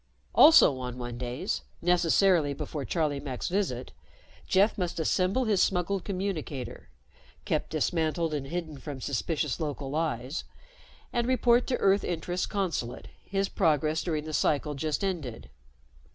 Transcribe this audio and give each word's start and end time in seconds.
Also 0.33 0.79
on 0.79 0.95
Onedays, 0.97 1.61
necessarily 1.79 2.55
before 2.55 2.83
Charlie 2.85 3.19
Mack's 3.19 3.49
visit, 3.49 3.91
Jeff 4.47 4.75
must 4.75 4.99
assemble 4.99 5.45
his 5.45 5.61
smuggled 5.61 6.03
communicator 6.05 6.89
kept 7.45 7.69
dismantled 7.69 8.33
and 8.33 8.47
hidden 8.47 8.79
from 8.79 8.99
suspicious 8.99 9.59
local 9.59 9.95
eyes 9.95 10.43
and 11.13 11.27
report 11.27 11.67
to 11.67 11.77
Earth 11.77 12.03
Interests 12.03 12.47
Consulate 12.47 13.09
his 13.23 13.47
progress 13.47 14.01
during 14.01 14.23
the 14.23 14.33
cycle 14.33 14.73
just 14.73 15.03
ended. 15.03 15.51